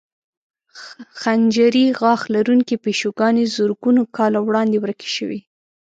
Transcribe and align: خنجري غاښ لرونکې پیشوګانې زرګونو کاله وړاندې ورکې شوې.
خنجري 1.19 1.85
غاښ 1.99 2.21
لرونکې 2.35 2.75
پیشوګانې 2.83 3.43
زرګونو 3.55 4.01
کاله 4.17 4.39
وړاندې 4.43 4.77
ورکې 4.79 5.09
شوې. 5.15 5.39